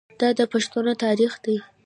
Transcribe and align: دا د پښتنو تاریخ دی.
دا 0.19 0.29
د 0.37 0.41
پښتنو 0.53 0.93
تاریخ 1.03 1.33
دی. 1.43 1.57